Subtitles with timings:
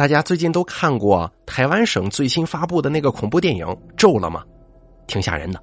[0.00, 3.66] 大家最近都看过台湾省最新发布的那个恐怖电影
[3.98, 4.42] 《咒》了吗？
[5.06, 5.62] 挺吓人的。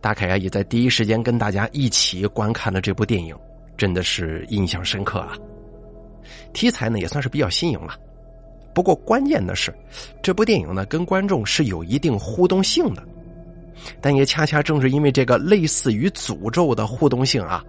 [0.00, 3.32] 大凯啊，也在第一时间跟大家一起观看了这部电影，
[3.76, 5.38] 真的是印象深刻啊。
[6.52, 7.96] 题材呢也算是比较新颖了，
[8.74, 9.72] 不过关键的是，
[10.20, 13.06] 这部电影呢跟观众是有一定互动性的。
[14.00, 17.62] 但也恰恰正是因为这个类似于诅咒的互动性啊，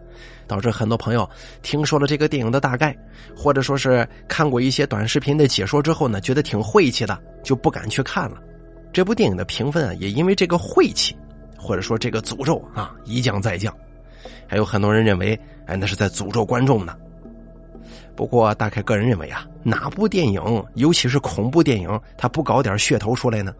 [0.47, 1.29] 导致很多朋友
[1.61, 2.95] 听说了这个电影的大概，
[3.35, 8.37] 或者说是看过一些短视频的解说之后呢，觉得挺晦气的，就不敢去看了。
[8.93, 11.15] 这部电影的评分啊，也因为这个晦气，
[11.57, 13.73] 或者说这个诅咒啊，一降再降。
[14.47, 16.95] 还有很多人认为，哎，那是在诅咒观众呢。
[18.15, 20.41] 不过大概个人认为啊，哪部电影，
[20.75, 23.53] 尤其是恐怖电影，它不搞点噱头出来呢？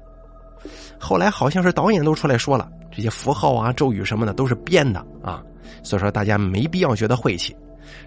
[0.99, 5.43] 后来好像是导演都出来说了，这些符号啊、咒语什么的都是编的啊，
[5.83, 7.55] 所以说大家没必要觉得晦气。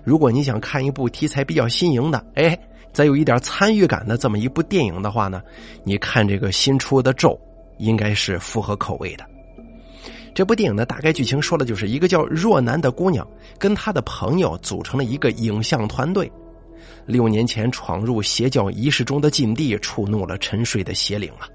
[0.04, 2.58] 如果你想看一部题材比较新颖的，哎，
[2.92, 5.42] 再有一点参与感的这么一部电影的话呢，
[5.84, 7.38] 你看这个新出的咒
[7.78, 9.24] 应该是符合口味的。
[10.34, 13.26] 这部电影的大概剧情说的就是一个叫若男的姑娘
[13.58, 16.30] 跟她的朋友组成了一个影像团队，
[17.06, 21.48] 六年前闯入邪教仪式中的禁地，触怒了沉睡的邪灵啊。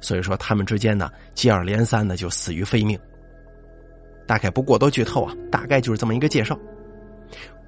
[0.00, 2.98] 所以说，他们之间呢，接二连三的就死于非命。
[4.26, 6.58] 大概不过多剧透啊，大概就是这么一个介绍。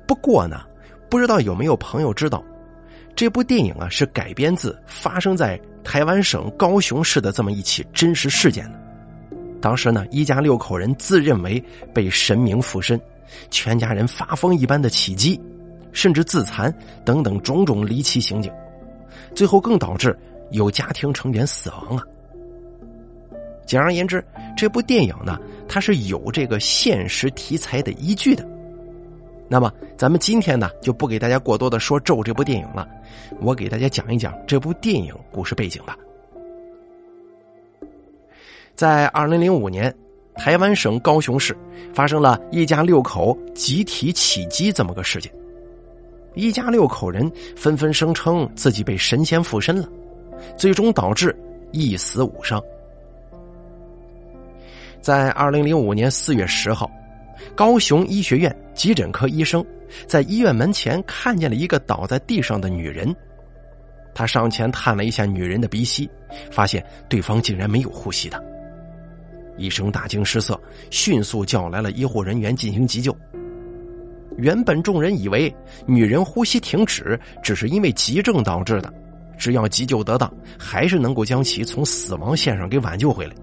[0.06, 0.62] 不过呢，
[1.10, 2.42] 不知道有没有朋友知道，
[3.14, 8.80] 这部电影啊是改编自发生在台湾省高雄市的这么一起真实事件的。
[9.60, 13.00] 当时呢，一家六口人自认为被神明附身，
[13.50, 15.40] 全家人发疯一般的起击，
[15.92, 16.72] 甚至自残
[17.04, 18.52] 等等种种离奇行径，
[19.34, 20.16] 最后更导致
[20.50, 22.04] 有家庭成员死亡啊。
[23.66, 24.24] 简而言之，
[24.56, 28.46] 这部电影呢，它是有这个现实题材的依据的。
[29.48, 32.88] 那么，咱们今天呢，就不给大家过多的说《咒》这部电影了，
[33.40, 35.96] 我给大家讲一讲这部电影故事背景吧。
[38.74, 39.94] 在二零零五年，
[40.36, 41.54] 台湾省高雄市
[41.92, 45.30] 发生了一家六口集体起击这么个事件，
[46.34, 49.86] 一家六口人纷纷声称自己被神仙附身了，
[50.56, 51.36] 最终导致
[51.72, 52.62] 一死五伤。
[55.02, 56.88] 在二零零五年四月十号，
[57.56, 59.64] 高雄医学院急诊科医生
[60.06, 63.12] 在医院门前看见了一个倒在地上的女人。
[64.14, 66.08] 他上前探了一下女人的鼻息，
[66.52, 68.40] 发现对方竟然没有呼吸的。
[69.58, 70.58] 医生大惊失色，
[70.88, 73.12] 迅速叫来了医护人员进行急救。
[74.36, 75.52] 原本众人以为
[75.84, 78.92] 女人呼吸停止只是因为急症导致的，
[79.36, 83.34] 只要急救得当，还是能够将其从死亡线上给挽救回来。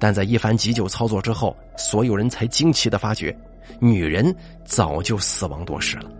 [0.00, 3.36] 但在一番急救操作之后，所有人才惊奇的发觉，
[3.78, 4.34] 女人
[4.64, 6.10] 早就死亡多时了。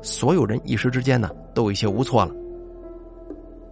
[0.00, 2.32] 所有人一时之间呢，都有些无措了。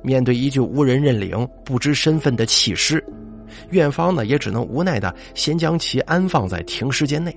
[0.02, 3.02] 面对一具无人认领、不知身份的弃尸，
[3.70, 7.34] 院方呢也只能无奈的先将其安放在停尸间内。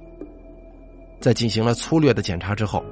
[1.19, 2.83] 在进行了粗略的检查之后，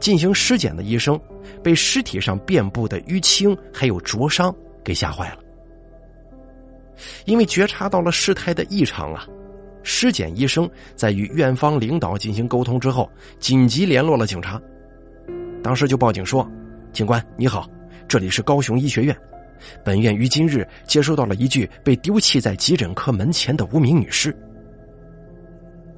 [0.00, 1.20] 进行尸检的医生
[1.62, 5.38] 被尸体上遍布的淤青还有灼伤给吓坏了。
[7.24, 9.26] 因为觉察到了事态的异常啊，
[9.82, 14.60] 尸检医生在与院方领导进行沟通之后，紧急联络了警察，
[15.62, 16.48] 当时就报警说
[16.92, 17.68] ：“警官你好，
[18.08, 19.16] 这里是高雄医学院，
[19.84, 24.36] 本院于今日接收到了一具被丢弃在急诊科门前的无名女尸。”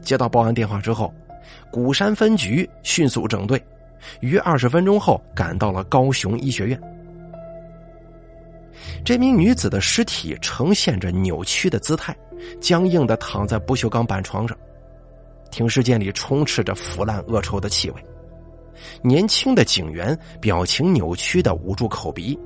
[0.00, 1.14] 接到报案电话之后，
[1.70, 3.62] 鼓山分局迅速整队，
[4.20, 6.80] 于二十分钟后赶到了高雄医学院。
[9.04, 12.16] 这名女子的尸体呈现着扭曲的姿态，
[12.60, 14.56] 僵硬的躺在不锈钢板床上。
[15.50, 18.04] 停尸间里充斥着腐烂恶臭的气味。
[19.02, 22.38] 年轻的警员表情扭曲的捂住口鼻，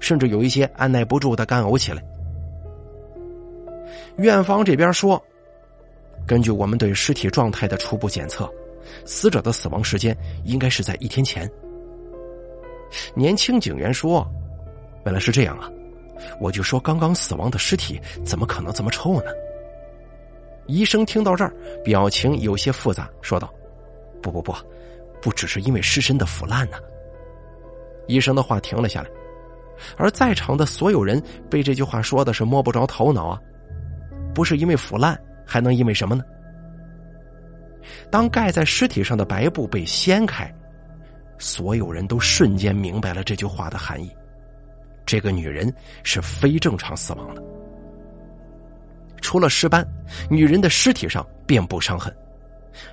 [0.00, 2.02] 甚至有一些按耐不住的干呕起来。
[4.16, 5.22] 院方这边说，
[6.26, 8.50] 根据我们对尸体状态的初步检测，
[9.04, 11.48] 死者的死亡时间应该是在一天前。
[13.14, 14.26] 年轻警员说。
[15.04, 15.70] 原来是这样啊！
[16.40, 19.30] 我就说刚刚死亡的尸体怎么可能这么臭呢？
[20.66, 21.52] 医生听到这儿，
[21.82, 23.52] 表情有些复杂，说道
[24.22, 24.54] ：“不不不，
[25.20, 26.76] 不只是因为尸身的腐烂呢。”
[28.06, 29.10] 医生的话停了下来，
[29.96, 31.20] 而在场的所有人
[31.50, 33.40] 被这句话说的是摸不着头脑啊！
[34.32, 36.22] 不是因为腐烂，还能因为什么呢？
[38.08, 40.52] 当盖在尸体上的白布被掀开，
[41.38, 44.08] 所有人都瞬间明白了这句话的含义。
[45.04, 45.72] 这个女人
[46.02, 47.42] 是非正常死亡的。
[49.20, 49.86] 除了尸斑，
[50.28, 52.14] 女人的尸体上遍布伤痕，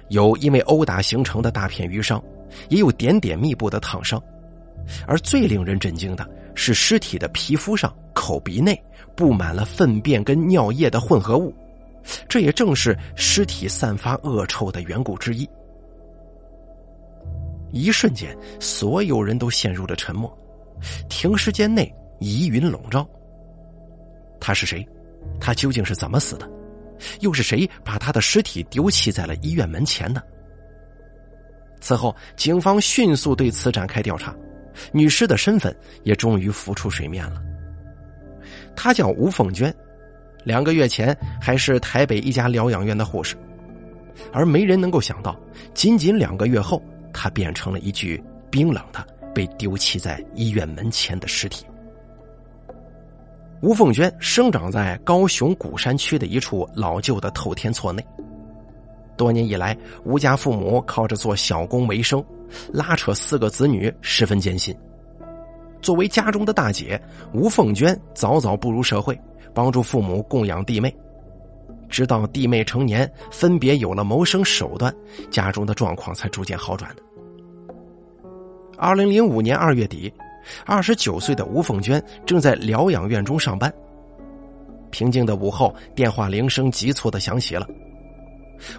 [0.09, 2.21] 有因为殴打形成的大片淤伤，
[2.69, 4.21] 也有点点密布的烫伤。
[5.05, 8.81] 而最令人震惊的是，尸体的皮肤上、口鼻内
[9.15, 11.53] 布满了粪便跟尿液的混合物，
[12.27, 15.47] 这也正是尸体散发恶臭的缘故之一。
[17.71, 20.35] 一瞬间，所有人都陷入了沉默，
[21.07, 23.07] 停尸间内疑云笼罩。
[24.39, 24.87] 他是谁？
[25.39, 26.49] 他究竟是怎么死的？
[27.21, 30.21] 又是谁把他的尸体丢弃在了医院门前呢？
[31.81, 34.35] 此后，警方迅速对此展开调查，
[34.91, 35.73] 女尸的身份
[36.03, 37.41] 也终于浮出水面了。
[38.75, 39.73] 她叫吴凤娟，
[40.43, 43.37] 两个月前还是台北一家疗养院的护士，
[44.33, 45.39] 而没人能够想到，
[45.73, 46.81] 仅仅两个月后，
[47.13, 51.65] 她变成了一具冰冷的被丢弃在医院门前的尸体。
[53.61, 58.05] 吴凤娟生长在高雄古山区的一处老旧的透天厝内。
[59.17, 62.23] 多年以来，吴家父母靠着做小工为生，
[62.71, 64.73] 拉扯四个子女十分艰辛。
[65.81, 67.01] 作为家中的大姐，
[67.33, 69.19] 吴凤娟早早步入社会，
[69.53, 70.95] 帮助父母供养弟妹。
[71.89, 74.93] 直到弟妹成年，分别有了谋生手段，
[75.29, 77.01] 家中的状况才逐渐好转的。
[78.77, 80.13] 二零零五年二月底。
[80.65, 83.73] 二十九岁的吴凤娟正在疗养院中上班。
[84.91, 87.67] 平静的午后，电话铃声急促的响起了。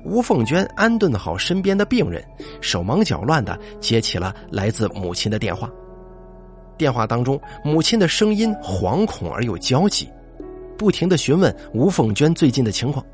[0.04, 2.22] 吴凤娟安顿好身边的病人，
[2.60, 5.70] 手忙脚乱的接起了来自母亲的电话。
[6.76, 10.08] 电话当中，母亲的声音惶恐而又焦急，
[10.76, 13.04] 不停的询问吴凤娟最近的情况。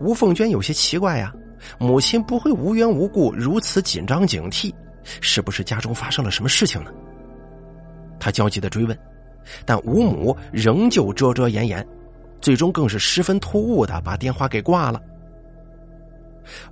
[0.00, 1.32] 吴凤娟有些奇怪呀，
[1.78, 4.72] 母亲不会无缘无故如此紧张警惕。
[5.20, 6.90] 是不是家中发生了什么事情呢？
[8.18, 8.98] 他焦急的追问，
[9.66, 11.86] 但吴母仍旧遮遮掩掩，
[12.40, 15.00] 最终更是十分突兀的把电话给挂了。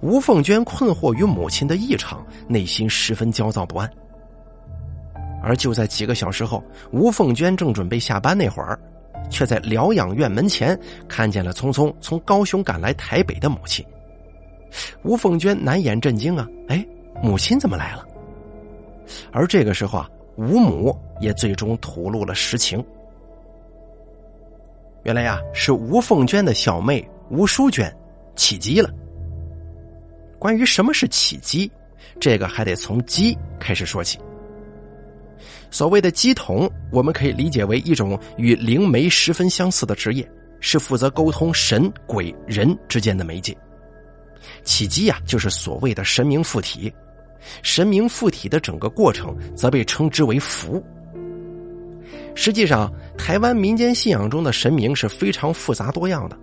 [0.01, 3.91] 吴凤娟困惑于母亲的异常，内心十分焦躁不安。
[5.43, 6.63] 而就在几个小时后，
[6.93, 8.79] 吴凤娟正准备下班那会儿，
[9.29, 10.79] 却在疗养院门前
[11.09, 13.85] 看见了匆匆从高雄赶来台北的母亲。
[15.03, 16.47] 吴凤娟难掩震惊啊！
[16.69, 16.87] 哎，
[17.23, 18.07] 母亲怎么来了？
[19.33, 22.85] 而这个时候啊，吴母也最终吐露了实情。
[25.05, 27.93] 原来呀，是吴凤娟的小妹吴淑娟
[28.37, 28.89] 起鸡了。
[30.39, 31.71] 关于什么是起鸡，
[32.21, 34.19] 这个还得从鸡开始说起。
[35.71, 40.29] 所谓的鸡童，我们可以理解为一种与灵媒十分相似的职业，
[40.61, 43.57] 是负责沟通神鬼人之间的媒介。
[44.65, 46.93] 起鸡呀，就是所谓的神明附体。
[47.63, 50.83] 神明附体的整个过程则被称之为符。
[52.35, 56.39] 实际上，台湾民间信仰中的神明是非常复杂多样的，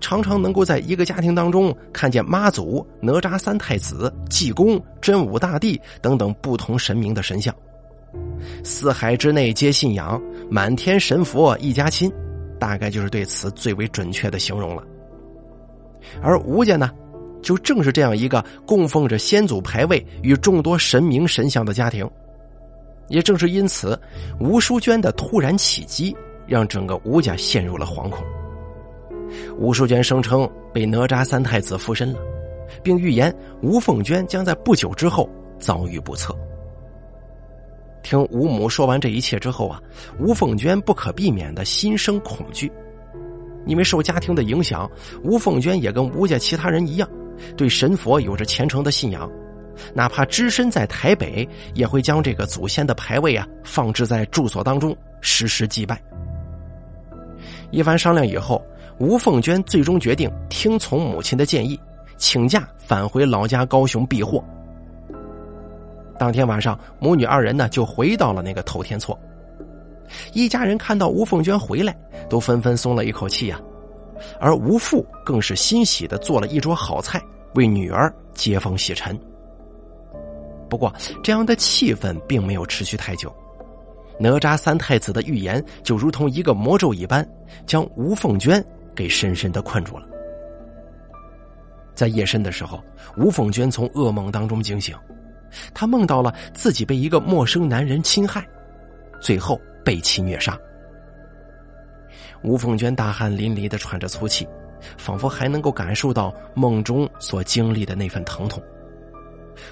[0.00, 7.54] 常常能够在一个家庭当中看见妈祖、哪吒三太子、济公、真武大帝等等不同神明的神像。
[8.64, 10.20] 四海之内皆信仰，
[10.50, 12.10] 满天神佛一家亲，
[12.58, 14.82] 大概就是对此最为准确的形容了。
[16.20, 16.90] 而吴家呢？
[17.42, 22.08] 就正是这样一个供奉着先祖牌位与众多神明神像的家庭，
[23.08, 23.98] 也正是因此，
[24.38, 26.16] 吴淑娟的突然起机
[26.46, 28.24] 让整个吴家陷入了惶恐。
[29.58, 32.18] 吴淑娟声称被哪吒三太子附身了，
[32.82, 35.28] 并预言吴凤娟将在不久之后
[35.58, 36.36] 遭遇不测。
[38.02, 39.80] 听吴母说完这一切之后啊，
[40.18, 42.72] 吴凤娟不可避免的心生恐惧，
[43.66, 44.90] 因为受家庭的影响，
[45.22, 47.08] 吴凤娟也跟吴家其他人一样。
[47.56, 49.30] 对神佛有着虔诚的信仰，
[49.94, 56.00] 哪怕只身在台北，也会将这个祖先的牌位啊放置在住所当中，时时祭拜。
[57.70, 58.62] 一番商量以后，
[58.98, 61.78] 吴凤娟最终决定听从母亲的建议，
[62.16, 64.44] 请假返回老家高雄避祸。
[66.18, 69.18] 当天晚上，母女二人呢就回到了那个头天厝。
[70.34, 71.96] 一家人看到吴凤娟回来，
[72.28, 73.58] 都纷纷松了一口气呀。
[74.38, 77.20] 而吴父更是欣喜的做了一桌好菜，
[77.54, 79.18] 为女儿接风洗尘。
[80.68, 83.34] 不过，这样的气氛并没有持续太久，
[84.18, 87.28] 哪吒三太子的预言就如同一个魔咒一般，
[87.66, 90.06] 将吴凤娟给深深的困住了。
[91.92, 92.80] 在夜深的时候，
[93.16, 94.96] 吴凤娟从噩梦当中惊醒，
[95.74, 98.46] 她梦到了自己被一个陌生男人侵害，
[99.20, 100.56] 最后被其虐杀。
[102.42, 104.46] 吴凤娟大汗淋漓的喘着粗气，
[104.96, 108.62] 仿佛还能够感受到梦中所经历的那份疼痛，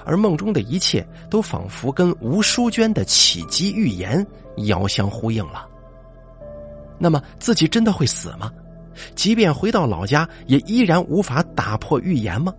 [0.04, 4.26] 而梦中的一切都仿佛跟吴淑娟的起机预言
[4.66, 5.66] 遥相呼应了。
[6.98, 8.52] 那么自己真的会死吗？
[9.14, 12.52] 即便回到老家，也依然无法打破预言吗？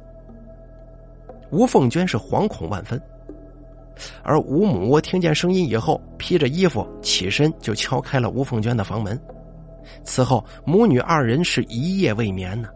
[1.52, 3.00] 吴凤娟是惶恐万分，
[4.24, 9.20] 而吴母听见声音以后，披着衣服起身就敲开了吴凤娟的房门。
[10.04, 12.70] 此后，母女二人是一夜未眠呢。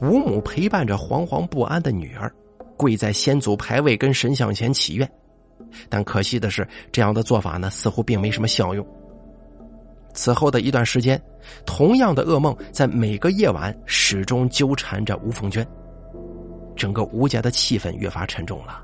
[0.00, 2.32] 吴母陪伴着惶惶不安的女儿，
[2.76, 5.08] 跪在先祖牌位跟神像前祈愿，
[5.88, 8.84] 但可惜的是，这样的做法呢，似乎并没什么效用。
[10.12, 11.20] 此后的一段时间，
[11.64, 15.64] 同样的噩梦在每个夜晚始终纠缠着吴凤娟，
[16.74, 18.82] 整个吴家的气氛越发沉重了。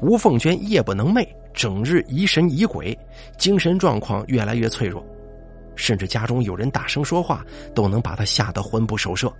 [0.00, 2.98] 吴凤娟夜不能寐，整日疑神疑鬼，
[3.36, 5.04] 精神状况越来越脆弱，
[5.78, 7.42] 甚至家中有人大声说话，
[7.74, 9.32] 都能把她吓得魂不守舍。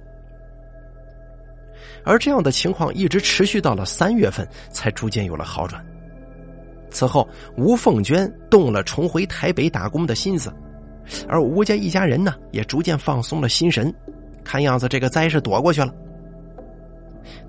[2.04, 5.85] 而这样的情况一直持续到了三月份，才逐渐有了好转。
[6.90, 10.50] 此后，吴凤娟动了重回台北打工的心思。
[11.26, 13.92] 而吴家一家人呢，也逐渐放松了心神，
[14.45, 15.92] 看样子这个灾是躲过去了。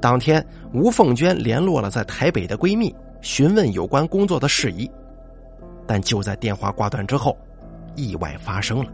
[0.01, 4.89] 当天，吴凤娟联络了在台北的闺蜜，询问有关工作的事宜，
[5.85, 7.37] 但就在电话挂断之后，
[7.99, 8.91] 意外发生了。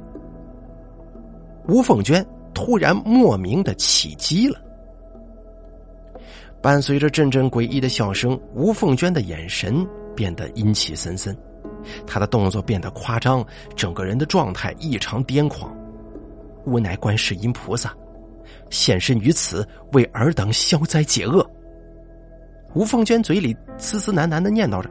[1.67, 4.59] 吴凤娟突然莫名的起鸡了，
[6.61, 11.35] 伴随着阵阵诡异的笑声，吴凤娟的眼神变得阴气森森。
[12.07, 13.45] 她的动作变得夸张，
[13.75, 15.75] 整个人的状态异常癫狂。
[16.65, 17.93] 吾乃观世音菩萨
[18.71, 21.47] 现身于此，为尔等消灾解厄。
[22.73, 24.89] 吴凤娟嘴里嘶嘶喃喃的念叨着，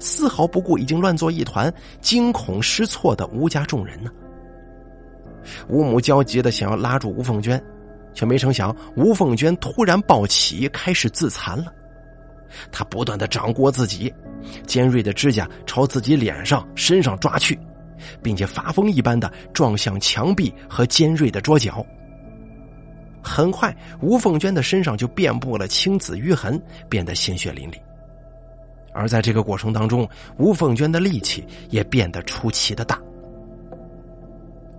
[0.00, 4.10] 丝毫不顾已经乱作一团、惊恐失措的吴家众人呢。
[5.68, 7.62] 吴母焦急的想要拉住吴凤娟，
[8.14, 11.72] 却没成想吴凤娟突然暴起，开始自残了。
[12.70, 14.12] 她不断的掌掴自己。
[14.66, 17.56] 尖锐的指甲朝自己脸上、身上抓去，
[18.20, 21.86] 并且发疯一般的撞向墙壁和尖锐的桌角。
[23.22, 27.76] 很快，吴凤娟的身上就遍布了青紫淤痕，变得鲜血淋漓。
[28.92, 30.08] 而在这个过程当中，
[30.38, 33.00] 吴凤娟的力气也变得出奇的大。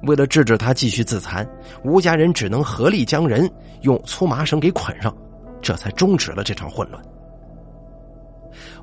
[0.03, 1.47] 为了制止他继续自残，
[1.83, 3.49] 吴家人只能合力将人
[3.81, 5.15] 用粗麻绳给捆上，
[5.61, 7.01] 这才终止了这场混乱。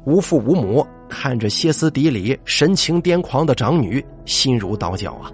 [0.05, 5.31] 无父无母，看着歇斯底里、神情癫狂的长女，心如刀绞啊！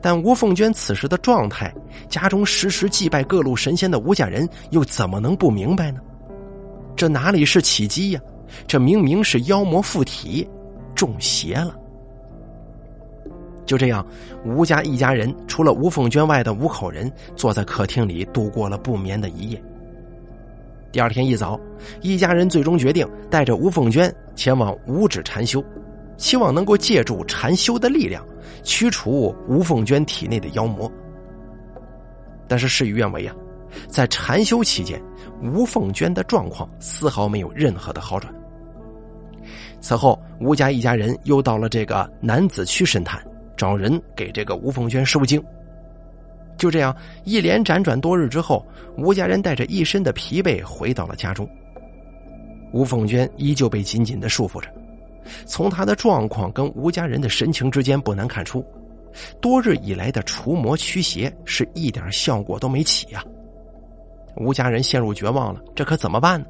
[0.00, 1.74] 但吴凤娟此时的状态，
[2.08, 6.00] 家中时时祭拜各路神仙的吴家人，又怎么能不明白呢？
[6.94, 8.20] 这哪里是起机呀？
[8.66, 10.48] 这明明是妖魔附体，
[10.94, 11.76] 中邪了！
[13.64, 14.06] 就这样，
[14.44, 19.60] 吴家一家人除了吴凤娟外的五口人，坐在客厅里度过了不眠的一夜。
[20.92, 21.58] 第二天一早，
[22.00, 25.62] 一家人最终决定带着吴凤娟前往五指禅修，
[26.16, 28.24] 希望能够借助禅修的力量
[28.62, 30.90] 驱除吴凤娟体内的妖魔。
[32.46, 33.34] 但是事与愿违啊，
[33.88, 35.02] 在禅修期间，
[35.42, 38.32] 吴凤娟的状况丝毫没有任何的好转。
[39.86, 43.24] 此后，吴家一家人又到了这个南子区神坛，
[43.56, 45.40] 找人给这个吴凤娟收经。
[46.58, 48.66] 就这样一连辗转多日之后，
[48.98, 51.48] 吴家人带着一身的疲惫回到了家中。
[52.72, 54.68] 吴凤娟依旧被紧紧的束缚着，
[55.46, 58.66] 从她的状况跟吴家人的神情之间不难看出，
[59.40, 63.24] 多日以来的除魔驱邪是一点效果都没起呀。
[64.38, 66.46] 吴家人陷入绝望了，这可怎么办呢？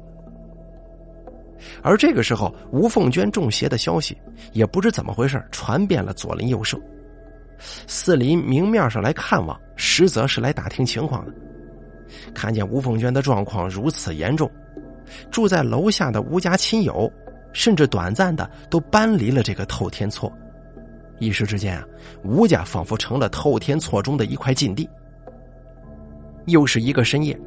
[1.81, 4.17] 而这个时候，吴凤娟中邪的消息
[4.53, 6.79] 也不知怎么回事传遍了左邻右舍。
[7.87, 11.33] 四邻明面上来看望，实则是来打听情况的。
[12.33, 14.49] 看见吴凤娟的状况如此严重，
[15.31, 17.11] 住在楼下的吴家亲友，
[17.53, 20.31] 甚至短暂的都搬离了这个透天厝。
[21.19, 21.83] 一时之间啊，
[22.23, 24.87] 吴家仿佛成了透天厝中的一块禁地。
[26.45, 27.37] 又是一个深夜，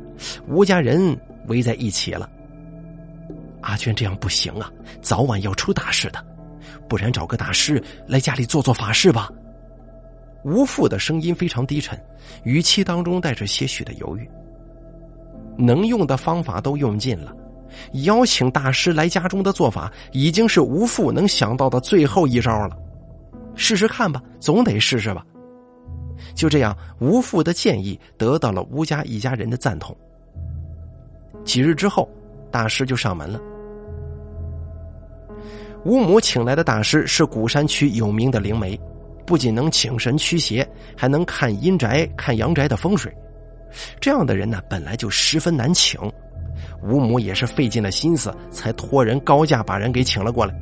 [0.49, 2.29] 吴家人围在一起了。
[3.63, 6.25] 阿娟这样不行啊，早晚要出大事的，
[6.89, 9.31] 不然找个大师来家里做做法事吧。
[10.45, 11.99] 吴父的声音非常低沉，
[12.45, 14.29] 语气当中带着些许的犹豫。
[15.59, 17.37] 能用的方法都用尽了，
[18.05, 22.77] 邀请大师来家中的做法已经是吴父能想到的最后一招了。
[23.55, 25.23] 试试看吧，总得试试吧。
[26.35, 29.95] 就这样，吴父的建议得到了吴家一家人的赞同。
[31.45, 32.09] 几日之后，
[32.51, 33.39] 大师就上门了。
[35.85, 38.79] 吴母请来的大师是古山区有名的灵媒。
[39.27, 43.15] 不仅能请神驱邪，还能看阴宅、看阳宅的风水。
[44.01, 46.01] 这样的人呢，本来就十分难请。
[46.83, 50.53] 吴母也是费尽了心思，才托人高价把人给请了过来。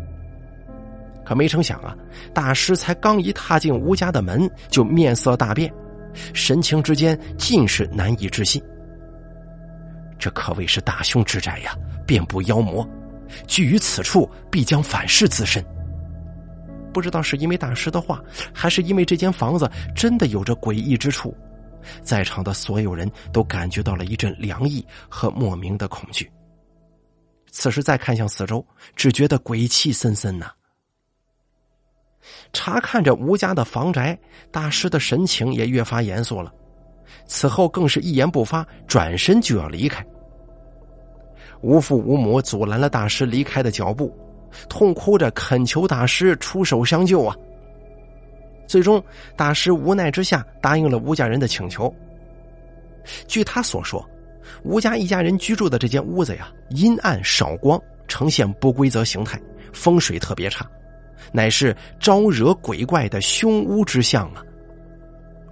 [1.24, 1.96] 可没成想啊，
[2.34, 5.72] 大师才刚一踏进吴家的门，就面色大变，
[6.34, 8.62] 神情之间尽是难以置信。
[10.18, 11.74] 这可谓是大凶之宅呀，
[12.06, 12.86] 遍布妖魔，
[13.46, 15.64] 居于此处，必将反噬自身。
[16.92, 21.36] 不知道是因为大师的话，还是因为这间房子真的有着诡异之处，
[22.02, 26.30] 在场的所有人都感觉到了一阵凉意和莫名的恐惧。
[27.50, 28.64] 此时再看向四周，
[28.96, 30.50] 只觉得鬼气森森呐。
[32.52, 34.18] 查看着吴家的房宅，
[34.50, 36.52] 大师的神情也越发严肃了。
[37.26, 40.04] 此后更是一言不发，转身就要离开。
[41.60, 44.16] 无父无母阻拦了大师离开的脚步，
[44.68, 47.36] 痛哭着恳求大师出手相救啊！
[48.66, 49.02] 最终，
[49.36, 51.92] 大师无奈之下答应了吴家人的请求。
[53.26, 54.04] 据他所说，
[54.62, 59.40] 吴家一家人居住的这间屋子呀，阴暗少光，呈现不规则形态，
[59.72, 60.68] 风水特别差，
[61.32, 64.44] 乃是招惹鬼怪的凶屋之象啊！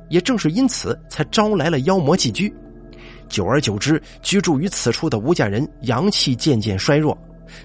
[0.09, 2.55] 也正是因此，才招来了妖魔寄居。
[3.29, 7.17] 久而久之，居住于此处的吴家人阳气渐渐衰弱，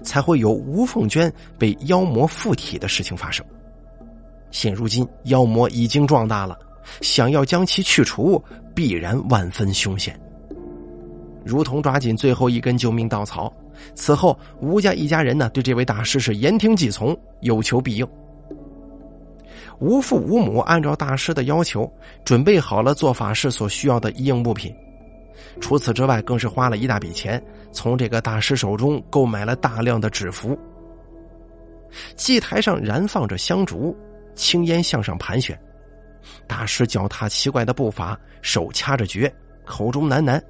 [0.03, 3.45] 才会有吴凤娟被妖魔附体的事情发生。
[4.51, 6.57] 现如今，妖魔已经壮大了，
[7.01, 8.43] 想要将其去除，
[8.75, 10.19] 必然万分凶险。
[11.43, 13.51] 如同抓紧最后一根救命稻草，
[13.95, 18.07] 此后吴家一家人呢，对这位大师是言听计从，有求必应。
[19.79, 21.91] 吴父吴母按照大师的要求，
[22.23, 24.71] 准备好了做法事所需要的一应物品。
[25.59, 30.57] 除此之外，更是花了一大笔钱，从这个大师手中购买了大量的纸符。
[32.15, 33.95] 祭台上燃放着香烛，
[34.33, 35.59] 青烟向上盘旋。
[36.47, 39.33] 大师脚踏奇怪的步伐，手掐着诀，
[39.65, 40.41] 口中喃喃。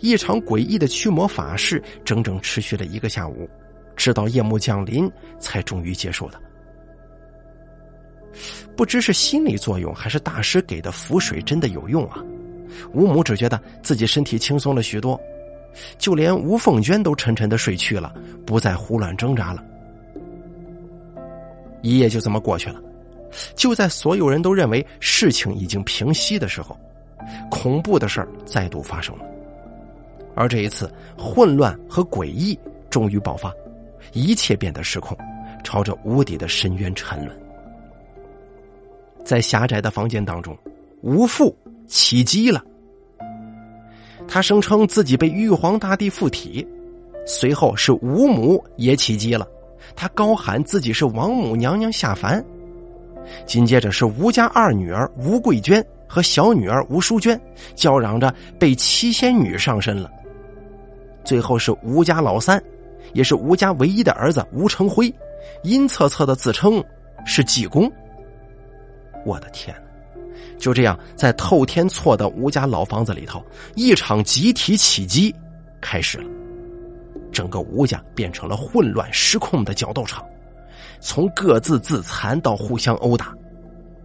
[0.00, 3.48] 一场诡异的驱魔法事整整持续了一个下午，
[3.94, 6.40] 直到夜幕降临，才终于结束了。
[8.76, 12.24] 不知是心理作用，还是大师给的符水真的有用啊？
[12.92, 15.20] 吴母只觉得自己身体轻松了许多，
[15.98, 18.14] 就连吴凤娟都沉沉的睡去了，
[18.46, 19.64] 不再胡乱挣扎了。
[21.82, 22.82] 一夜就这么过去了。
[23.54, 26.78] 就在所有人都认为事情已经平息的时候，
[27.50, 29.24] 恐怖的事儿再度发生了。
[30.34, 33.52] 而这一次，混乱和诡异终于爆发，
[34.12, 35.16] 一切变得失控，
[35.62, 37.38] 朝着无底的深渊沉沦。
[39.24, 40.56] 在狭窄的房间当中，
[41.02, 41.54] 吴父。
[41.86, 42.62] 起机了，
[44.26, 46.66] 他声称自己被玉皇大帝附体，
[47.26, 49.46] 随后是吴母也起机了，
[49.94, 52.44] 他高喊自己是王母娘娘下凡，
[53.46, 57.40] 紧接着是吴家二女儿吴桂娟和小女儿吴淑娟
[57.74, 60.10] 叫嚷着被七仙女上身了，
[61.24, 62.62] 最后是吴家老三，
[63.12, 65.12] 也是吴家唯一的儿子吴成辉，
[65.62, 66.82] 阴恻恻的自称
[67.24, 67.90] 是济公，
[69.24, 69.74] 我的天！
[70.58, 75.34] 就这样，在透天错的吴家老房子里头，一场集体起击
[75.80, 76.28] 开始了。
[77.32, 80.24] 整个吴家变成了混乱失控的角斗场，
[81.00, 83.34] 从各自自残到互相殴打。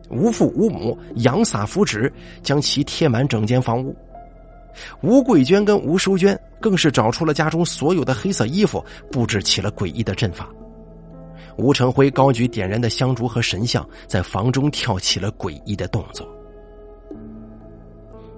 [0.10, 2.12] 吴父吴母扬撒符纸，
[2.44, 3.96] 将其贴满整间房屋。
[5.02, 10.50] 吴桂娟跟吴淑娟更是找出了家中所有的黑色衣服，布置起了诡异的阵法。
[11.58, 16.28] 吴成辉高举点燃的香烛和神像，在房中跳起了诡异的动作。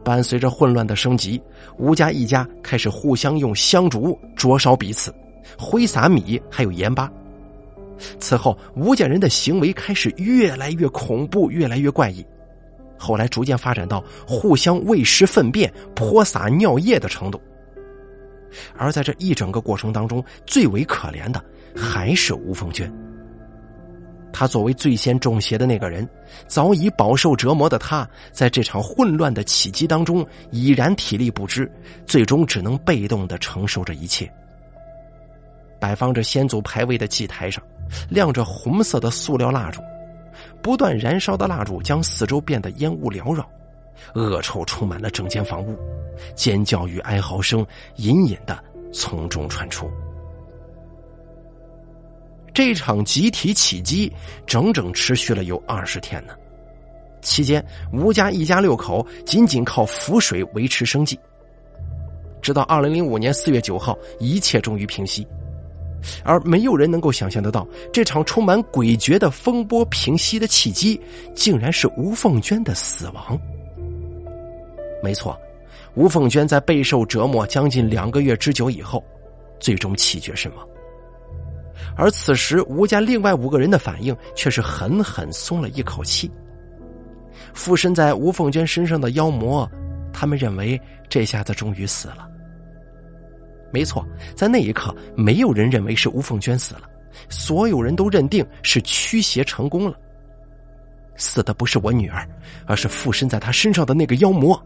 [0.04, 1.42] 伴随着混乱的升级，
[1.78, 5.14] 吴家一家开始互相用香烛灼烧彼此，
[5.58, 7.12] 挥洒米还有盐巴。
[8.20, 12.26] 此后，吴家人的行为开始越来越恐怖，越来越怪异。
[12.98, 17.42] 后来逐渐发展到互相喂食粪便、泼洒尿液的程度。
[18.78, 21.44] 而在这一整个过程当中，最为可怜的
[21.76, 22.92] 还是吴凤娟。
[24.34, 26.10] 他作为最先中邪的那个人，
[26.48, 31.72] 早已饱受折磨的他，在这场混乱的起击当中已然体力不支，
[32.08, 34.30] 最终只能被动的承受着一切。
[35.80, 37.64] 摆放着先祖牌位的祭台上，
[38.10, 39.82] 亮着红色的塑料蜡烛，
[40.62, 43.48] 不断燃烧的蜡烛将四周变得烟雾缭绕，
[44.16, 45.78] 恶臭充满了整间房屋，
[46.36, 47.66] 尖叫与哀嚎声
[47.98, 48.58] 隐隐的
[48.92, 49.92] 从中传出。
[52.54, 54.12] 这场集体起击
[54.46, 56.34] 整整持续了有二十天呢，
[57.22, 61.20] 期间吴家一家六口仅仅靠浮水维持生计。
[62.44, 65.26] 直到二零零五年四月九号，一切终于平息，
[66.24, 71.00] 而没有人能够想象得到，这场充满诡谲的风波平息的契机，
[71.34, 73.40] 竟然是吴凤娟的死亡。
[75.02, 75.36] 没错，
[75.96, 79.04] 吴凤娟在备受折磨将近两个月之久以后，
[79.60, 80.68] 最终气绝身亡。
[81.96, 86.32] 而此时，吴家另外五个人的反应却是狠狠松了一口气。
[87.54, 89.70] 附身在吴凤娟身上的妖魔，
[90.12, 92.28] 他们认为这下子终于死了。
[93.72, 94.06] 没错，
[94.36, 96.84] 在那一刻，没有人认为是吴凤娟死了，
[97.30, 99.98] 所有人都认定是驱邪成功了。
[101.16, 102.28] 死的不是我女儿，
[102.66, 104.60] 而是附身在她身上的那个妖魔。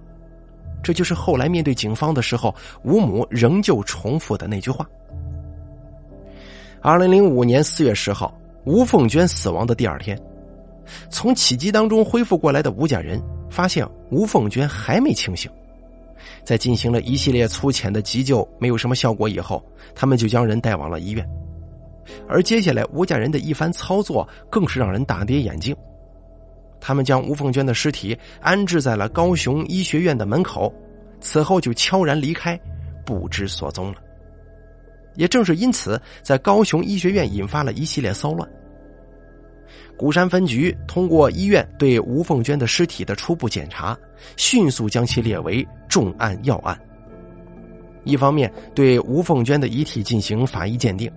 [0.83, 4.87] 这就是后来面对警方的时候，吴母仍旧重复的那句话。
[6.81, 10.17] 二零零五年四月十号，吴凤娟死亡的第二天，
[11.09, 15.49] 从起机当中恢复过来的吴家人发现吴凤娟还没清醒，
[16.43, 19.63] 在进行了一系列粗浅的急救没有什么效果以后，
[19.95, 21.27] 他们就将人带往了医院。
[22.29, 25.75] 而接下来吴家人的一番操作更是让人大跌眼镜。
[26.79, 30.71] 他们将吴凤娟的尸体安置在了高雄医学院的门口，
[31.19, 32.57] 此后就悄然离开，
[33.03, 33.97] 不知所踪了。
[35.17, 38.49] 也正是因此，在高雄医学院引发了一系列骚乱。
[39.97, 43.97] 鼓山分局通过医院对吴凤娟的尸体的初步检查，
[44.37, 46.79] 迅速将其列为重案要案。
[48.03, 51.11] 一方面对吴凤娟的遗体进行法医鉴定，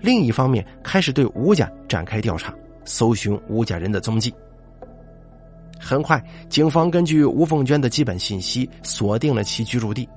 [0.00, 4.32] 另一方面开始对吴家展开调查，搜寻吴家人的踪迹。
[5.78, 10.08] 很快，警方根据吴凤娟的基本信息锁定了其居住地。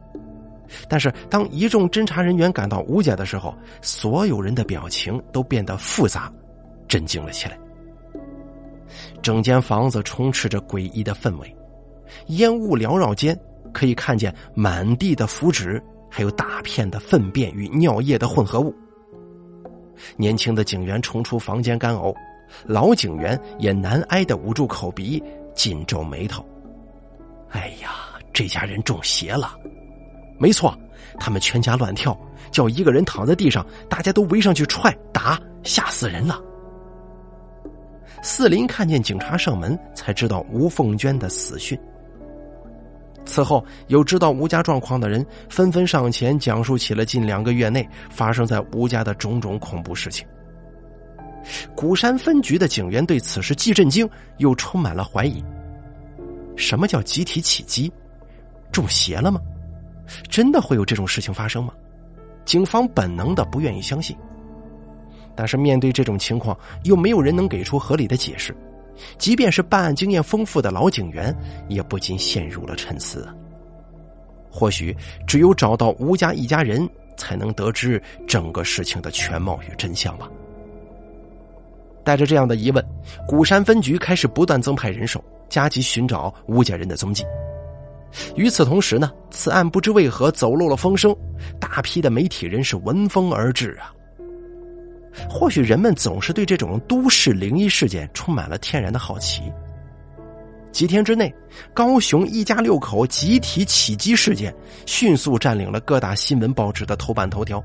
[0.88, 6.32] 但是，当一众侦查人员赶到吴家的时候，所有人的表情都变得复杂、
[6.88, 7.58] 震惊了起来。
[9.21, 11.56] 整间房子充斥着诡异的氛围，
[12.28, 13.38] 烟雾缭绕间，
[13.73, 18.73] 可以看见满地的符纸，还有大片的粪便与尿液的混合物。
[20.17, 22.15] 年轻的警员冲出房间干呕，
[22.65, 25.21] 老警员也难挨的捂住口鼻。
[25.56, 26.45] 紧皱眉头，
[27.51, 29.58] 哎呀，这家人中邪了！
[30.38, 30.78] 没错，
[31.19, 32.17] 他们全家乱跳，
[32.52, 36.41] 叫一个人躺在地上，大家都围上去踹打，吓死人了。
[38.21, 41.80] 四林看见警察上门，才知道吴凤娟的死讯。
[43.26, 50.28] 此后，有知道吴家状况的人纷纷上前讲述起了近两个月内发生在吴家的种种恐怖事情。
[51.76, 55.43] 鼓山分局的警员对此事既震惊又充满了怀疑。
[56.56, 57.91] 什么叫集体起击？
[58.71, 59.39] 中邪了吗？
[60.30, 61.74] 真的会有这种事情发生吗？
[62.46, 64.15] 警方本能的不愿意相信。
[65.36, 68.56] 但是面对这种情况，又没有人能给出合理的解释。
[69.18, 71.36] 即便是办案经验丰富的老警员，
[71.68, 73.28] 也不禁陷入了沉思。
[74.50, 74.96] 或许
[75.28, 76.88] 只有找到吴家一家人，
[77.18, 80.30] 才能得知整个事情的全貌与真相吧。
[82.06, 82.86] 带着这样的疑问，
[83.28, 87.26] 鼓山分局开始不断增派人手，加急寻找吴家人的踪迹。
[88.36, 91.15] 与此同时呢，此案不知为何走漏了风声，
[91.60, 93.91] 大批的媒体人士闻风而至啊。
[95.30, 99.43] 或许人们总是对这种都市灵异事件充满了天然的好奇。
[100.71, 101.34] 几天之内，
[101.73, 104.54] 高雄一家六口集体起击事件
[104.86, 107.63] 迅速占领了各大新闻报纸的头版头条，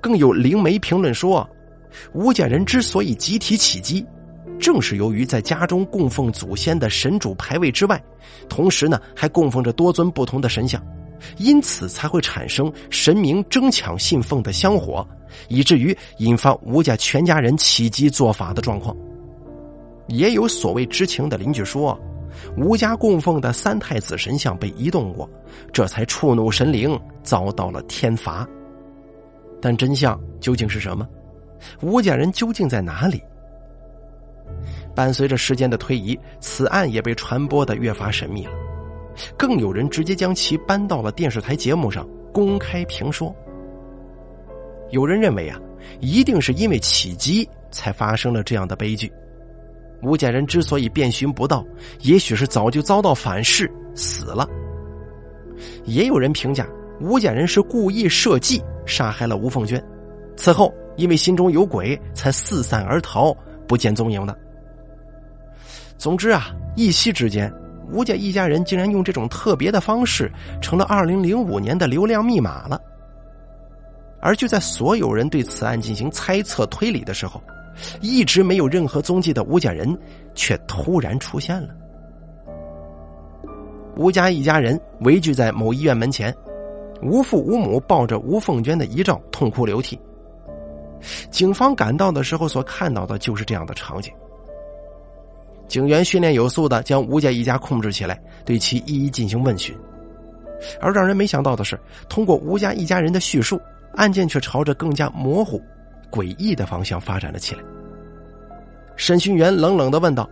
[0.00, 1.48] 更有灵媒评论说。
[2.12, 4.04] 吴家人之所以集体起击，
[4.58, 8.02] 正是由于在家中供奉祖先的神主牌位之外，
[8.48, 10.82] 同时呢还供奉着多尊不同的神像，
[11.38, 15.06] 因此才会产生神明争抢信奉的香火，
[15.48, 18.96] 以至于引发吴家全家人起击做法的状况。
[20.08, 21.98] 也有所谓知情的邻居说，
[22.56, 25.28] 吴家供奉的三太子神像被移动过，
[25.72, 28.46] 这才触怒神灵，遭到了天罚。
[29.60, 31.08] 但真相究竟是什么？
[31.80, 33.22] 吴家人究竟在哪里？
[34.94, 38.52] 伴随着时间的推移，此案也被传播的越发神秘了。
[39.36, 43.34] 更有人直接将其搬到了电视台节目上公开评说。
[44.90, 45.58] 有人认为啊，
[46.00, 49.12] 一定是因为起机才发生了这样的悲剧。
[50.02, 51.64] 吴家人之所以遍寻不到，
[52.00, 54.48] 也许是早就遭到反噬死了。
[55.84, 56.66] 也有人评价
[57.00, 59.82] 吴家人是故意设计杀害了吴凤娟，
[60.36, 60.72] 此后。
[60.96, 64.38] 因为心中有鬼，才四散而逃，不见踪影的。
[66.04, 67.50] 总之啊，一夕之间，
[67.90, 72.78] 吴家一家人竟然用这种特别的方式，成了二零零五年的流量密码了。
[74.20, 77.42] 而就在所有人对此案进行猜测推理的时候，
[78.02, 79.98] 一直没有任何踪迹的吴家人，
[80.34, 81.68] 却突然出现了。
[83.96, 86.36] 吴家一家人围聚在某医院门前，
[87.00, 89.98] 吴父吴母抱着吴凤娟的遗照，痛哭流涕。
[91.30, 94.12] 警方赶到的时候，所看到的就是这样的场景。
[95.66, 99.76] 警员训练有素的将吴家一家控制起来，对其一一进行问询。
[100.80, 103.60] 而让人没想到的是，通过吴家一家人的叙述，
[103.94, 105.60] 案件却朝着更加模糊、
[106.10, 107.62] 诡异的方向发展了起来。
[108.96, 110.28] 审讯员冷冷的问道：“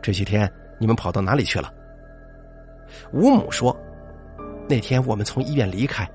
[0.00, 1.72] 这些天你们跑到哪里去了？”
[3.12, 3.76] 吴母说
[4.68, 6.08] ：“那天我们从医院离开，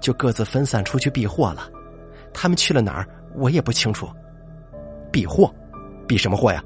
[0.00, 1.68] 就各自分散出去避祸了。
[2.32, 4.08] 他们去了哪儿，我也不清楚。
[5.12, 5.52] 避祸，
[6.08, 6.64] 避什么祸呀？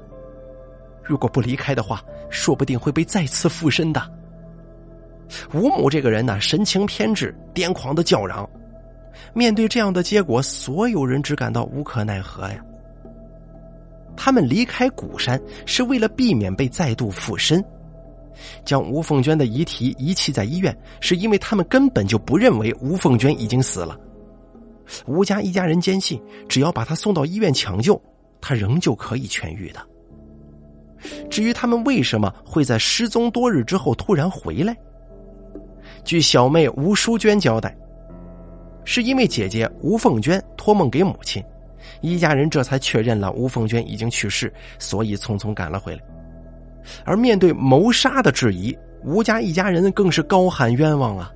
[1.05, 4.01] 如果不离开的话，说不定会被再次附身的。
[5.53, 8.47] 吴母这个人呢，神情偏执，癫狂的叫嚷。
[9.33, 12.63] 面对这样的结果，所有人只感到无可奈何呀。
[14.15, 17.63] 他们离开古山是为了避免被再度附身，
[18.63, 23.97] 将吴凤娟的遗体遗弃在医院，是因为他们根本就不认为吴凤娟已经死了。
[25.05, 27.99] 吴家一家人坚信，只要把她送到医院抢救，
[28.39, 29.79] 她仍旧可以痊愈的。
[31.29, 34.75] 至于他们为什么会在失踪多日之后突然回来，
[36.03, 37.75] 据小妹吴淑娟交代，
[38.83, 41.43] 是因为姐姐吴凤娟托梦给母亲。
[42.01, 46.01] 一家人这才确认了吴凤娟已经去世，所以匆匆赶了回来。
[47.03, 51.31] 而面对谋杀的质疑，吴家一家人更是高喊冤枉啊！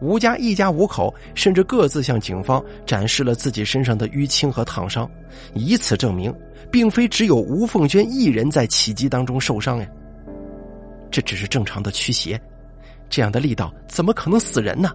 [0.00, 5.08] 吴家一家五口甚至各自向警方展示了自己身上的淤青和烫伤，
[5.54, 6.34] 以此证明，
[6.70, 9.86] 并非只有吴凤娟一人在起击当中受伤呀。
[11.10, 12.40] 这只是正常的驱邪，
[13.10, 14.90] 这样的力道怎么可能死人呢？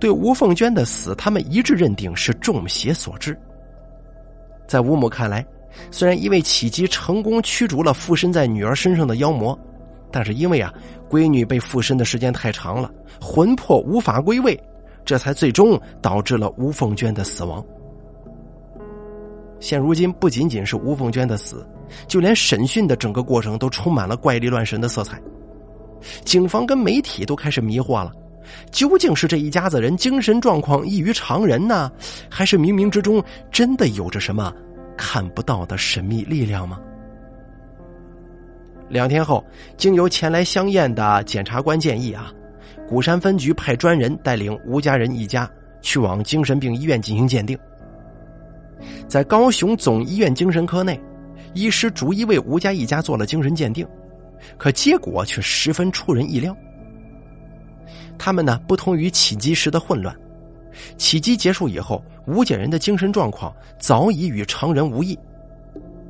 [0.00, 3.38] 对吴凤娟的死，他们一致认定是中邪所致。
[4.66, 5.46] 在吴母看来，
[5.90, 9.58] 虽然因为起机成功驱逐了附身在女儿身上的妖魔，
[10.10, 10.72] 但是因为啊，
[11.08, 14.58] 闺女被附身的时间太长了，魂魄无法归位，
[15.04, 17.64] 这才最终导致了吴凤娟的死亡。
[19.58, 21.66] 现如今，不仅仅是吴凤娟的死，
[22.06, 25.20] 就连审讯的整个过程都充满了怪力乱神的色彩，
[26.24, 28.12] 警方跟媒体都开始迷惑了。
[28.70, 31.90] 究竟是这一家子人精神状况异于常人呢，
[32.30, 34.52] 还是冥冥之中真的有着什么
[34.96, 36.78] 看不到的神秘力量吗？
[38.88, 39.44] 两天后，
[39.76, 42.32] 经由前来相验的检察官建议啊，
[42.88, 47.58] 鼓山分局派专人带领吴家人一家去往精神病医院进行鉴定。
[49.08, 51.00] 在高雄总医院精神科内，
[51.54, 53.86] 医师逐一为吴家一家做了精神鉴定，
[54.58, 56.56] 可结果却十分出人意料。
[58.18, 60.14] 他们呢，不同于起机时的混乱。
[60.98, 65.18] 起机结束以后，吴家人的精神状况早已与常人无异。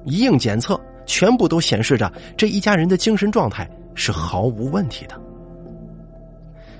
[0.04, 5.20] 一应检测，全部都显示着这一家人的精神状态是毫无问题的。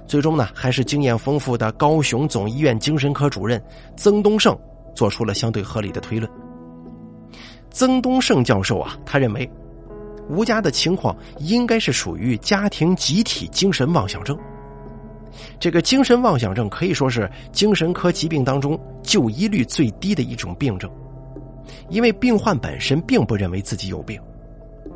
[0.07, 3.61] 最终呢，还是经验丰富的高雄总医院精神科主任
[3.97, 4.57] 曾东胜
[4.97, 6.29] 做出了相对合理的推论。
[7.71, 9.49] 曾东胜教授啊，他认为
[10.29, 14.37] 吴家的情况应该是属于家庭集体精神妄想症。
[15.61, 20.91] 这个精神妄想症可以说是精神科疾病当中就医率最低的一种病症，
[21.91, 24.19] 因为病患本身并不认为自己有病，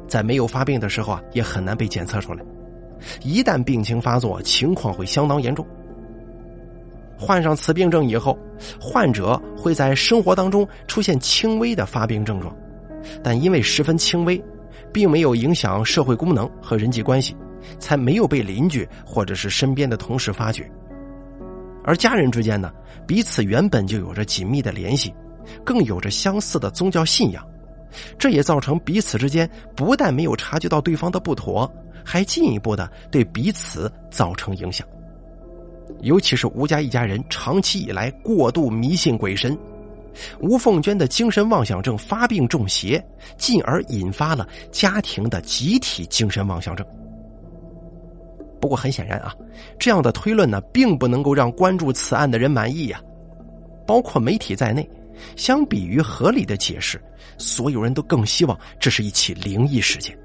[0.08, 2.42] 在没有发病的时候啊，也很难被检测出来。
[3.22, 5.66] 一旦病情发作，情况会相当严重。
[7.20, 8.38] 患上此病症以后，
[8.80, 12.56] 患者会在生活当中出现轻微的发病症状，
[13.22, 14.42] 但因为十分轻微，
[14.90, 17.36] 并没有影响社会功能和人际关系。
[17.78, 20.66] 才没有被邻居或者是身边的同事发觉，
[21.84, 22.72] 而家人之间呢，
[23.06, 25.14] 彼此原本就有着紧密的联系，
[25.62, 27.46] 更有着相似的宗教信仰，
[28.18, 31.70] 这也造成彼此之间不但没有察觉到对方的不妥，
[32.02, 34.88] 还进一步的对彼此造成影响。
[36.00, 39.56] 尤其是吴家一家人长期以来过度迷信鬼神，
[40.40, 43.04] 吴凤娟的精神妄想症发病中邪，
[43.36, 46.86] 进而引发了家庭的集体精神妄想症。
[48.60, 49.34] 不过很显然啊，
[49.78, 53.00] 这样的推论呢，并不能够让关注此案的人满意呀，
[53.86, 54.88] 包括媒体在内。
[55.36, 56.98] 相比于合理的解释，
[57.36, 60.16] 所有人都更希望这是一起灵异事件，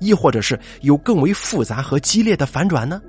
[0.00, 3.00] 亦或者是有更为复杂和激烈的反转呢？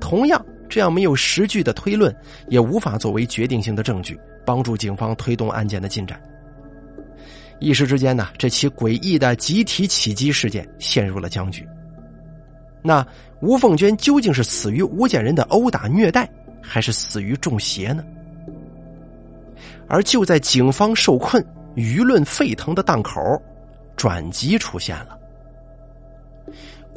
[0.00, 2.14] 同样，这样没有实据的推论，
[2.48, 6.20] 也无法作为决定性的证据，帮助警方推动案件的进展。
[7.60, 11.66] 一时之间呢，这起诡异的集体起击事件陷入了僵局。
[12.82, 13.04] 那
[13.40, 16.28] 吴凤娟究竟是死于吴建人的殴打虐待，
[16.62, 18.04] 还是死于中邪呢？
[19.88, 23.20] 而就在警方受困、舆论沸腾的档口，
[23.96, 25.17] 转机出现了。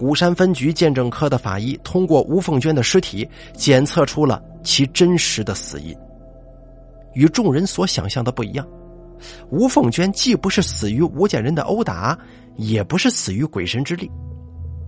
[0.01, 5.95] 鼓山分局鉴证科的法医通过吴凤娟的尸体检测出了其真实的死因。
[7.13, 8.67] 与众人所想象的不一样，
[9.51, 12.17] 吴凤娟既不是死于吴家人的殴打，
[12.55, 14.09] 也不是死于鬼神之力。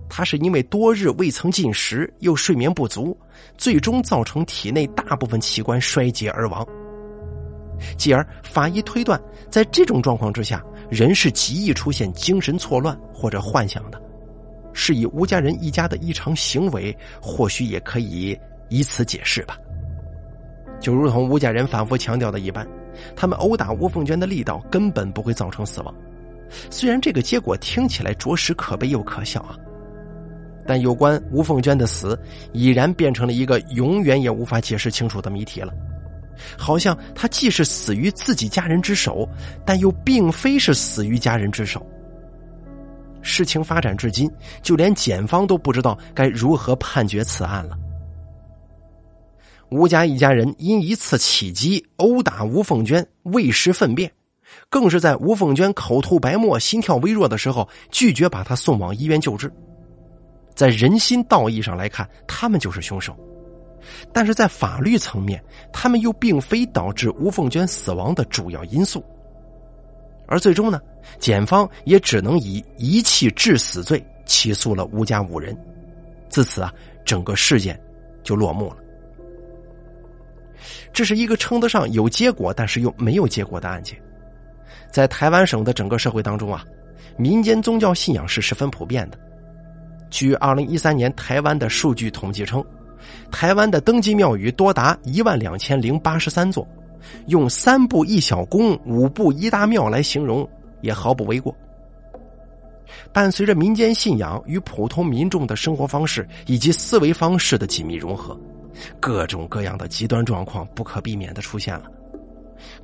[0.08, 3.16] 他是因为多日未曾进食，又睡眠不足，
[3.56, 6.66] 最终造成体内大部分器官衰竭而亡。
[7.96, 14.02] 继而，法医推断，在这种状况之下，人是极易出现精神错乱或者幻想的，
[14.74, 19.56] 是以吴家人一家的异常行为，或许也可以以此解释吧。
[20.80, 22.66] 就如同吴家人反复强调的一般，
[23.16, 25.94] 他们殴打吴凤娟的力道根本不会造成死亡。
[26.68, 29.56] 虽然这个结果听起来着实可悲又可笑啊，
[30.66, 32.18] 但有关吴凤娟的死，
[32.52, 35.72] 已然变成了一个永远也无法解释清楚的谜题了。
[36.58, 39.26] 好像她既是死于自己家人之手，
[39.64, 41.84] 但又并非是死于家人之手。
[43.24, 44.30] 事情发展至今，
[44.62, 47.76] 就连检方都不知道该如何判决此案了。
[49.70, 54.12] 吴家一家人因一次起击殴打吴凤娟，喂食粪便，
[54.68, 59.52] 更是在吴凤娟口吐白沫、心跳微弱的时候，拒绝把她送往医院救治。
[60.54, 63.12] 在人心道义上来看，他们就是凶手；
[64.12, 69.04] 但是在法律层面，他们又并非导致吴凤娟死亡的主要因素。
[70.26, 70.80] 而最终呢，
[71.18, 75.56] 检方也只能以遗弃致死罪起诉了吴家五人。
[76.28, 76.72] 自此啊，
[77.04, 77.78] 整个事件
[78.22, 78.76] 就落幕了。
[80.92, 84.00] 这是一个称得上有结果，但是又没有结果的案件。
[84.90, 86.64] 在台湾省的整个社会当中啊，
[87.16, 89.18] 民间宗教信仰是十分普遍的。
[90.08, 92.64] 据二零一三年台湾的数据统计称，
[93.30, 96.66] 台湾的登记庙宇多达一万两千零八十三座，
[97.26, 100.48] 用三步一小宫、五步一大庙来形容
[100.80, 101.54] 也毫不为过。
[103.12, 108.38] 伴随着民间信仰与普通民众的生活方式以及思维方式的紧密融合。
[108.98, 111.84] 各种各样的极端状况不可避免的出现了，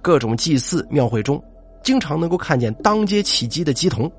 [0.00, 1.42] 各种祭祀庙会中，
[1.82, 4.10] 经常能够看见当街起鸡的鸡童，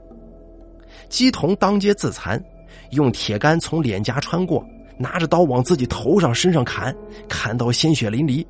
[1.08, 2.44] 鸡童当街自残，
[2.90, 4.62] 用铁杆从脸颊穿过，
[4.98, 6.94] 拿着刀往自己头上身上砍，
[7.30, 8.46] 砍到鲜血淋漓，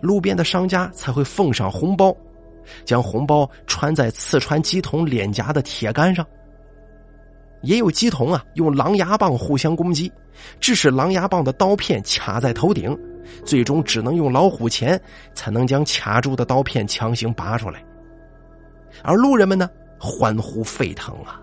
[0.00, 2.14] 路边的商家才会奉上红包，
[2.84, 6.26] 将红包穿在刺穿鸡童脸颊的铁杆上。
[7.62, 10.12] 也有鸡童啊，用狼牙棒互相攻击，
[10.60, 12.96] 致使狼牙棒的刀片卡在头顶，
[13.44, 15.00] 最终只能用老虎钳
[15.34, 17.82] 才能将卡住的刀片强行拔出来。
[19.02, 21.40] 而路人们呢，欢呼沸腾啊！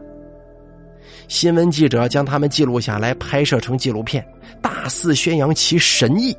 [1.28, 4.26] 新闻记者将他们记录下来，拍摄成纪录片，
[4.62, 6.36] 大肆宣扬其神异。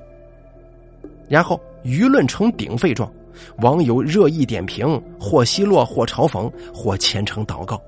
[1.34, 3.12] 然后舆论呈鼎沸状，
[3.56, 7.82] 网友热议点评，或奚落，或嘲讽，或虔诚祷告。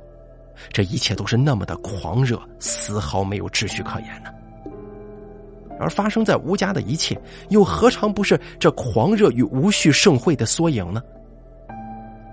[0.73, 4.31] 这一切都是那么的狂热，丝毫没有秩序可言呢。
[5.79, 7.17] 而发生在吴家的一切，
[7.51, 11.01] 又何尝不是这狂热与无序盛会的缩影呢？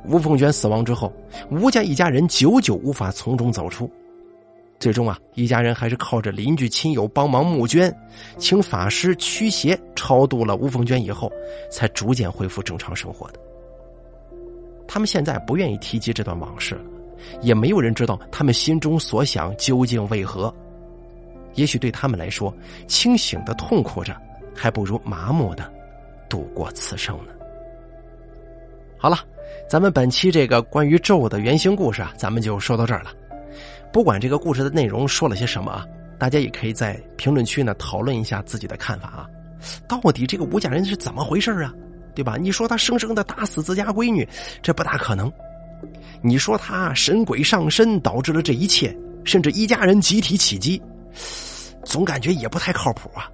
[0.08, 1.14] 吴凤娟死亡之后，
[1.52, 3.88] 吴家一家人久久无法从中走出，
[4.84, 7.90] 最终啊，一家人还是靠着邻居亲友帮忙募捐，
[8.38, 11.32] 请法师驱邪超度了吴凤娟以后，
[11.72, 13.40] 才逐渐恢复正常生活的。
[14.86, 16.82] 他们现在不愿意提及这段往事了。
[17.42, 20.54] 也没有人知道他们心中所想究竟为何。
[21.54, 22.54] 也许对他们来说，
[22.86, 24.14] 清醒的痛苦着，
[24.54, 25.72] 还不如麻木的
[26.28, 27.32] 度过此生呢。
[28.98, 29.20] 好了，
[29.70, 33.12] 咱们本期这个关于咒的原型故事啊，咱们就说到这儿了。
[33.94, 35.86] 不管这个故事的内容说了些什么啊，
[36.18, 39.30] 大家也可以在评论区呢讨论一下自己的看法啊。
[39.88, 41.72] 到底这个吴家人是怎么回事啊？
[42.16, 42.36] 对吧？
[42.36, 44.28] 你说他生生的打死自家闺女，
[44.64, 45.32] 这不大可能。
[46.22, 50.82] 你说他神鬼上身导致了这一切，甚至一家人集体起击，
[51.84, 53.30] 总感觉也不太靠谱啊。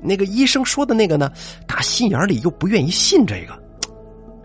[0.00, 1.32] 那个医生说的那个呢，
[1.64, 3.56] 打心眼里又不愿意信这个。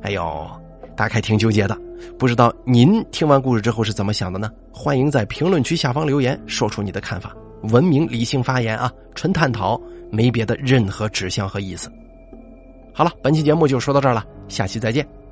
[0.04, 0.48] 哎呦，
[0.96, 1.76] 大概挺纠结的。
[2.18, 4.50] 不知道您听完故事之后是怎么想的呢？
[4.72, 7.36] 欢迎在评论区下方留言，说出你的看法。
[7.72, 9.80] 文明理性发言啊，纯探讨，
[10.12, 11.90] 没别的任何指向和意思。
[12.94, 15.23] 好了，本期节目就说到这儿了，下期再见。